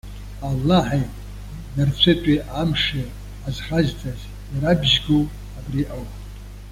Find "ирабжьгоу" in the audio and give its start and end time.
4.53-5.23